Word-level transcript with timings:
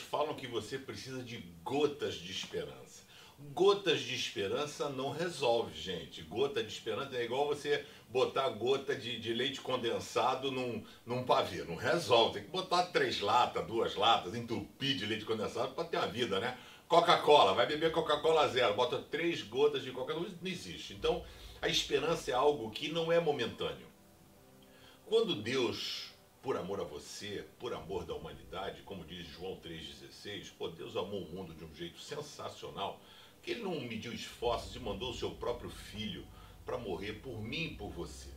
falam 0.00 0.34
que 0.34 0.46
você 0.46 0.78
precisa 0.78 1.22
de 1.22 1.38
gotas 1.64 2.14
de 2.14 2.30
esperança. 2.30 3.02
Gotas 3.54 4.00
de 4.00 4.14
esperança 4.14 4.88
não 4.88 5.10
resolve, 5.10 5.74
gente. 5.74 6.22
Gota 6.22 6.62
de 6.62 6.72
esperança 6.72 7.16
é 7.16 7.24
igual 7.24 7.48
você 7.48 7.84
botar 8.08 8.48
gota 8.50 8.94
de, 8.94 9.18
de 9.18 9.34
leite 9.34 9.60
condensado 9.60 10.50
num, 10.50 10.84
num 11.04 11.24
pavê. 11.24 11.64
Não 11.64 11.74
resolve. 11.74 12.34
Tem 12.34 12.44
que 12.44 12.50
botar 12.50 12.86
três 12.86 13.20
latas, 13.20 13.66
duas 13.66 13.96
latas, 13.96 14.34
entupir 14.34 14.96
de 14.96 15.06
leite 15.06 15.24
condensado 15.24 15.74
para 15.74 15.84
ter 15.84 15.96
uma 15.96 16.06
vida, 16.06 16.38
né? 16.38 16.56
Coca-Cola, 16.86 17.54
vai 17.54 17.66
beber 17.66 17.90
Coca-Cola 17.90 18.48
zero, 18.48 18.74
bota 18.74 18.98
três 18.98 19.42
gotas 19.42 19.82
de 19.82 19.90
Coca-Cola, 19.90 20.28
não 20.40 20.50
existe. 20.50 20.92
Então, 20.92 21.24
a 21.60 21.68
esperança 21.68 22.30
é 22.30 22.34
algo 22.34 22.70
que 22.70 22.92
não 22.92 23.10
é 23.10 23.18
momentâneo. 23.18 23.86
Quando 25.06 25.34
Deus 25.34 26.11
por 26.42 26.56
amor 26.56 26.80
a 26.80 26.84
você, 26.84 27.44
por 27.60 27.72
amor 27.72 28.04
da 28.04 28.14
humanidade, 28.14 28.82
como 28.82 29.04
diz 29.04 29.28
João 29.28 29.56
3,16, 29.60 30.50
pô, 30.58 30.68
Deus 30.68 30.96
amou 30.96 31.22
o 31.22 31.32
mundo 31.32 31.54
de 31.54 31.64
um 31.64 31.72
jeito 31.72 32.00
sensacional, 32.00 33.00
que 33.40 33.52
ele 33.52 33.62
não 33.62 33.80
mediu 33.80 34.12
esforços 34.12 34.74
e 34.74 34.80
mandou 34.80 35.12
o 35.12 35.14
seu 35.14 35.30
próprio 35.30 35.70
filho 35.70 36.26
para 36.66 36.76
morrer 36.76 37.14
por 37.14 37.40
mim 37.40 37.66
e 37.66 37.74
por 37.76 37.90
você, 37.90 38.28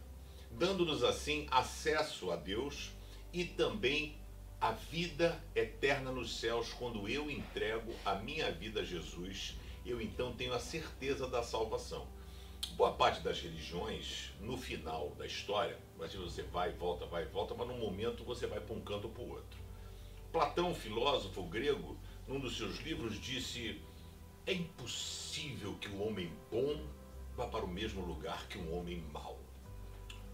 dando-nos 0.51 1.03
assim 1.03 1.47
acesso 1.49 2.31
a 2.31 2.35
Deus 2.35 2.91
e 3.33 3.43
também 3.43 4.15
a 4.61 4.71
vida 4.71 5.43
eterna 5.55 6.11
nos 6.11 6.39
céus 6.39 6.71
quando 6.73 7.09
eu 7.09 7.29
entrego 7.29 7.93
a 8.05 8.15
minha 8.15 8.51
vida 8.51 8.81
a 8.81 8.85
Jesus, 8.85 9.55
eu 9.85 9.99
então 9.99 10.33
tenho 10.33 10.53
a 10.53 10.59
certeza 10.59 11.27
da 11.27 11.43
salvação. 11.43 12.07
Boa 12.75 12.91
parte 12.91 13.21
das 13.21 13.39
religiões, 13.39 14.31
no 14.41 14.57
final 14.57 15.11
da 15.17 15.25
história, 15.25 15.79
você 15.97 16.41
vai 16.43 16.73
volta, 16.73 17.05
vai 17.05 17.23
volta, 17.23 17.55
mas 17.55 17.69
num 17.69 17.79
momento 17.79 18.21
você 18.25 18.45
vai 18.47 18.59
para 18.59 18.75
um 18.75 18.81
canto 18.81 19.05
ou 19.05 19.13
para 19.13 19.23
o 19.23 19.29
outro. 19.29 19.59
Platão, 20.29 20.75
filósofo 20.75 21.43
grego, 21.43 21.97
num 22.27 22.37
dos 22.37 22.57
seus 22.57 22.79
livros, 22.79 23.17
disse: 23.17 23.81
é 24.45 24.51
impossível 24.51 25.75
que 25.75 25.87
um 25.87 26.05
homem 26.05 26.29
bom 26.51 26.85
vá 27.37 27.47
para 27.47 27.63
o 27.63 27.67
mesmo 27.67 28.05
lugar 28.05 28.45
que 28.49 28.57
um 28.57 28.77
homem 28.77 29.01
mau. 29.13 29.39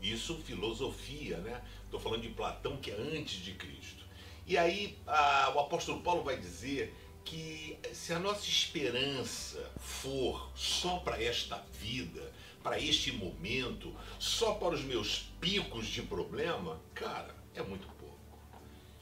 Isso 0.01 0.35
filosofia, 0.39 1.37
né? 1.37 1.63
Estou 1.83 1.99
falando 1.99 2.23
de 2.23 2.29
Platão, 2.29 2.77
que 2.77 2.89
é 2.89 2.95
antes 2.95 3.35
de 3.35 3.53
Cristo. 3.53 4.03
E 4.47 4.57
aí 4.57 4.97
a, 5.05 5.53
o 5.55 5.59
apóstolo 5.59 6.01
Paulo 6.01 6.23
vai 6.23 6.39
dizer 6.39 6.91
que 7.23 7.77
se 7.93 8.13
a 8.13 8.19
nossa 8.19 8.47
esperança 8.47 9.71
for 9.77 10.51
só 10.55 10.97
para 10.99 11.21
esta 11.21 11.57
vida, 11.79 12.31
para 12.63 12.79
este 12.79 13.11
momento, 13.11 13.95
só 14.19 14.53
para 14.53 14.75
os 14.75 14.83
meus 14.83 15.31
picos 15.39 15.87
de 15.87 16.01
problema, 16.01 16.79
cara, 16.93 17.35
é 17.55 17.61
muito 17.61 17.87
pouco. 17.87 18.17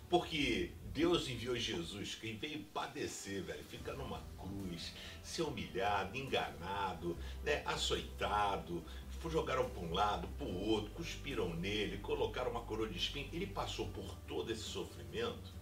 Porque 0.09 0.71
Deus 0.93 1.27
enviou 1.27 1.55
Jesus, 1.55 2.15
quem 2.15 2.37
veio 2.37 2.63
padecer, 2.73 3.43
velho, 3.43 3.63
ficar 3.65 3.93
numa 3.93 4.23
cruz, 4.37 4.93
ser 5.21 5.43
humilhado, 5.43 6.17
enganado, 6.17 7.17
né, 7.43 7.61
açoitado, 7.65 8.83
jogaram 9.27 9.69
para 9.69 9.81
um 9.81 9.93
lado, 9.93 10.27
para 10.37 10.47
o 10.47 10.69
outro, 10.69 10.91
cuspiram 10.91 11.53
nele, 11.55 11.97
colocaram 11.97 12.52
uma 12.52 12.61
coroa 12.61 12.87
de 12.87 12.97
espinho. 12.97 13.27
Ele 13.33 13.47
passou 13.47 13.87
por 13.89 14.15
todo 14.27 14.52
esse 14.52 14.63
sofrimento 14.63 15.58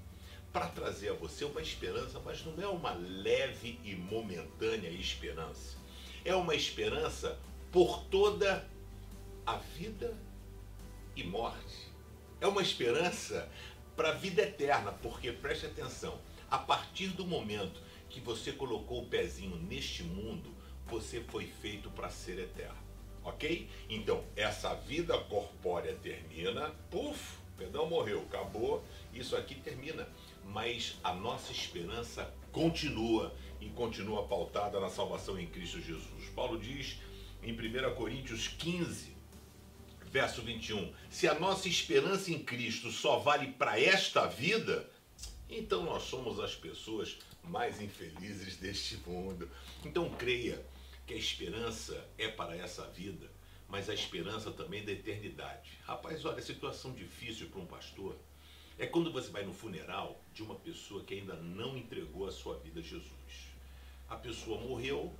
para 0.52 0.68
trazer 0.68 1.10
a 1.10 1.14
você 1.14 1.46
uma 1.46 1.62
esperança, 1.62 2.20
mas 2.24 2.44
não 2.46 2.62
é 2.62 2.68
uma 2.68 2.94
leve 2.94 3.80
e 3.84 3.96
momentânea 3.96 4.90
esperança. 4.90 5.78
É 6.24 6.36
uma 6.36 6.56
esperança 6.56 7.40
por 7.72 8.04
toda 8.06 8.68
a 9.46 9.58
vida 9.58 10.18
e 11.16 11.24
morte. 11.24 11.88
É 12.40 12.48
uma 12.48 12.62
esperança 12.62 13.50
para 13.96 14.10
a 14.10 14.14
vida 14.14 14.44
eterna, 14.44 14.92
porque 14.92 15.32
preste 15.32 15.66
atenção, 15.66 16.20
a 16.50 16.58
partir 16.58 17.08
do 17.08 17.26
momento 17.26 17.82
que 18.10 18.20
você 18.20 18.52
colocou 18.52 19.04
o 19.04 19.08
pezinho 19.08 19.56
neste 19.58 20.04
mundo, 20.04 20.54
você 20.86 21.22
foi 21.22 21.46
feito 21.46 21.90
para 21.90 22.10
ser 22.10 22.40
eterno. 22.40 22.78
Ok? 23.24 23.70
Então, 23.90 24.24
essa 24.36 24.74
vida 24.74 25.18
corpórea 25.18 25.94
termina, 25.96 26.70
puf, 26.90 27.38
perdão, 27.58 27.90
morreu, 27.90 28.22
acabou, 28.22 28.84
isso 29.14 29.36
aqui 29.36 29.56
termina 29.56 30.08
mas 30.48 30.96
a 31.04 31.14
nossa 31.14 31.52
esperança 31.52 32.34
continua 32.52 33.36
e 33.60 33.70
continua 33.70 34.28
pautada 34.28 34.80
na 34.80 34.90
salvação 34.90 35.40
em 35.40 35.48
Cristo 35.48 35.82
Jesus. 35.82 36.30
Paulo 36.36 36.60
diz 36.60 36.98
em 37.44 37.52
1 37.54 37.96
Coríntios 37.96 38.48
15, 38.48 39.16
verso 40.06 40.42
21, 40.42 40.94
se 41.10 41.28
a 41.28 41.38
nossa 41.38 41.68
esperança 41.68 42.32
em 42.32 42.40
Cristo 42.40 42.92
só 42.92 43.20
vale 43.20 43.52
para 43.54 43.80
esta 43.80 44.26
vida, 44.26 44.90
então 45.50 45.84
nós 45.84 46.04
somos 46.04 46.40
as 46.40 46.56
pessoas 46.56 47.18
mais 47.44 47.82
infelizes 47.82 48.58
deste 48.58 48.98
mundo. 49.06 49.50
Então 49.86 50.10
creia 50.10 50.66
que 51.06 51.14
a 51.14 51.18
esperança 51.18 52.06
é 52.18 52.28
para 52.28 52.56
essa 52.56 52.86
vida, 52.88 53.30
mas 53.70 53.90
a 53.90 53.94
esperança 53.94 54.52
também 54.52 54.84
da 54.84 54.92
eternidade. 54.92 55.78
Rapaz, 55.84 56.24
olha, 56.26 56.42
situação 56.42 56.94
difícil 56.94 57.50
para 57.50 57.60
um 57.60 57.66
pastor 57.66 58.18
é 58.80 58.86
quando 58.86 59.12
você 59.12 59.30
vai 59.30 59.44
no 59.44 59.54
funeral 59.54 60.22
de 60.34 60.44
uma 60.44 60.56
pessoa 60.56 61.04
que 61.04 61.16
ainda 61.16 61.34
não 61.36 61.76
entregou 61.76 62.28
a 62.28 62.32
sua 62.32 62.58
vida 62.60 62.80
a 62.80 62.84
Jesus. 62.84 63.52
A 64.08 64.16
pessoa 64.16 64.62
morreu 64.62 65.14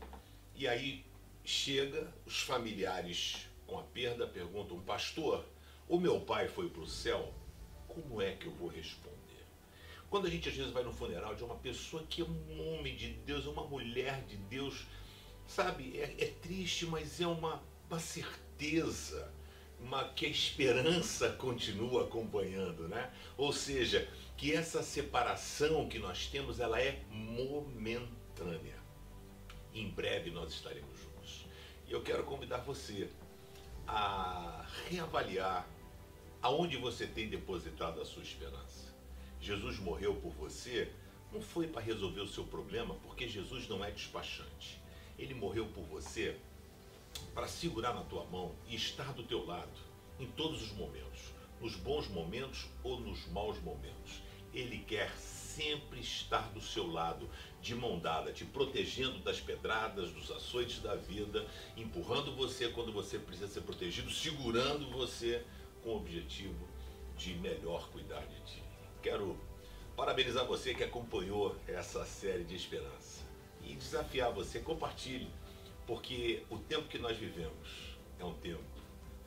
e 0.56 0.68
aí 0.68 1.04
chega 1.44 2.14
os 2.26 2.42
familiares 2.42 3.48
com 3.66 3.80
a 3.80 3.84
perda 3.84 4.28
perguntam: 4.28 4.80
"Pastor, 4.82 5.44
o 5.90 6.00
meu 6.00 6.22
pai 6.22 6.48
foi 6.48 6.70
para 6.70 6.82
o 6.82 6.88
céu? 6.88 7.34
Como 7.88 8.22
é 8.22 8.34
que 8.36 8.46
eu 8.46 8.54
vou 8.54 8.70
responder?" 8.70 9.18
Quando 10.10 10.28
a 10.28 10.30
gente 10.30 10.48
às 10.48 10.56
vezes 10.56 10.72
vai 10.72 10.84
no 10.84 10.94
funeral 10.94 11.36
de 11.36 11.44
uma 11.44 11.56
pessoa 11.56 12.04
que 12.04 12.22
é 12.22 12.26
um 12.26 12.76
homem 12.76 12.96
de 12.96 13.10
Deus, 13.10 13.46
é 13.46 13.50
uma 13.50 13.68
mulher 13.68 14.24
de 14.26 14.38
Deus, 14.38 14.86
sabe, 15.46 15.98
é, 15.98 16.16
é 16.18 16.28
triste, 16.42 16.86
mas 16.86 17.20
é 17.20 17.28
uma, 17.28 17.62
uma 17.90 18.00
certeza 18.00 19.32
uma, 19.80 20.06
que 20.10 20.26
a 20.26 20.30
esperança 20.30 21.30
continua 21.34 22.04
acompanhando, 22.04 22.88
né? 22.88 23.12
Ou 23.38 23.54
seja, 23.54 24.08
que 24.36 24.54
essa 24.54 24.82
separação 24.84 25.88
que 25.88 26.00
nós 26.00 26.28
temos, 26.28 26.60
ela 26.60 26.82
é 26.82 27.04
momentânea. 27.10 28.78
Em 29.74 29.90
breve 29.90 30.32
nós 30.32 30.54
estaremos 30.54 31.00
juntos. 31.00 31.46
E 31.88 31.92
eu 31.92 32.02
quero 32.02 32.24
convidar 32.24 32.60
você 32.60 33.10
a 33.88 34.66
reavaliar 34.90 35.68
aonde 36.42 36.78
você 36.78 37.08
tem 37.08 37.30
depositado 37.30 38.02
a 38.02 38.06
sua 38.06 38.24
esperança. 38.24 38.96
Jesus 39.40 39.80
morreu 39.80 40.16
por 40.16 40.32
você, 40.34 40.92
não 41.32 41.42
foi 41.42 41.68
para 41.68 41.82
resolver 41.82 42.22
o 42.22 42.28
seu 42.28 42.44
problema, 42.44 42.96
porque 43.04 43.28
Jesus 43.28 43.68
não 43.68 43.84
é 43.84 43.92
despachante. 43.92 44.82
Ele 45.18 45.34
morreu 45.34 45.68
por 45.68 45.84
você 45.84 46.38
para 47.34 47.48
segurar 47.48 47.94
na 47.94 48.02
tua 48.02 48.26
mão 48.26 48.56
e 48.68 48.76
estar 48.76 49.14
do 49.14 49.24
teu 49.24 49.46
lado 49.46 49.80
em 50.20 50.26
todos 50.28 50.62
os 50.62 50.72
momentos, 50.72 51.34
nos 51.62 51.76
bons 51.76 52.08
momentos 52.08 52.68
ou 52.84 53.00
nos 53.00 53.28
maus 53.28 53.60
momentos. 53.62 54.22
Ele 54.54 54.80
quer 54.80 55.12
sempre 55.58 56.00
estar 56.00 56.52
do 56.52 56.62
seu 56.62 56.90
lado, 56.90 57.30
de 57.62 57.76
mão 57.76 58.00
dada, 58.00 58.32
te 58.32 58.46
protegendo 58.46 59.20
das 59.20 59.40
pedradas, 59.40 60.12
dos 60.12 60.32
açoites 60.32 60.80
da 60.80 60.96
vida, 60.96 61.46
empurrando 61.76 62.36
você 62.36 62.70
quando 62.70 62.92
você 62.92 63.20
precisa 63.20 63.48
ser 63.48 63.62
protegido, 63.62 64.10
segurando 64.10 64.90
você 64.92 65.44
com 65.84 65.90
o 65.90 65.98
objetivo 65.98 66.68
de 67.16 67.34
melhor 67.36 67.90
cuidar 67.90 68.26
de 68.26 68.40
ti. 68.42 68.64
Quero 69.02 69.38
parabenizar 69.96 70.46
você 70.46 70.74
que 70.74 70.84
acompanhou 70.84 71.56
essa 71.68 72.06
série 72.06 72.44
de 72.44 72.56
esperança 72.56 73.26
e 73.64 73.76
desafiar 73.76 74.32
você, 74.32 74.60
compartilhe 74.60 75.30
porque 75.88 76.44
o 76.50 76.60
tempo 76.60 76.90
que 76.90 77.00
nós 77.00 77.18
vivemos 77.18 77.96
é 78.20 78.26
um 78.26 78.34
tempo 78.34 78.62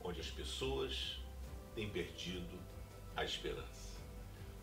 onde 0.05 0.21
as 0.21 0.31
pessoas 0.31 1.19
têm 1.75 1.89
perdido 1.89 2.59
a 3.17 3.25
esperança. 3.25 3.99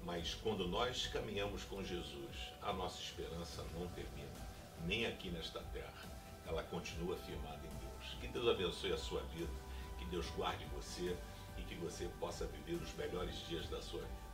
Mas 0.03 0.35
quando 0.35 0.67
nós 0.67 1.07
caminhamos 1.07 1.63
com 1.63 1.83
Jesus, 1.83 2.37
a 2.61 2.71
nossa 2.71 3.01
esperança 3.01 3.65
não 3.73 3.87
termina, 3.87 4.47
nem 4.85 5.07
aqui 5.07 5.29
nesta 5.29 5.59
terra. 5.73 6.07
Ela 6.45 6.63
continua 6.63 7.17
firmada 7.17 7.59
em 7.65 7.77
Deus. 7.79 8.15
Que 8.21 8.27
Deus 8.27 8.47
abençoe 8.47 8.93
a 8.93 8.97
sua 8.97 9.21
vida, 9.23 9.51
que 9.97 10.05
Deus 10.05 10.29
guarde 10.29 10.65
você 10.75 11.17
e 11.57 11.63
que 11.63 11.75
você 11.75 12.07
possa 12.19 12.45
viver 12.45 12.81
os 12.81 12.93
melhores 12.93 13.35
dias 13.47 13.67
da 13.67 13.81
sua 13.81 14.01
vida. 14.01 14.26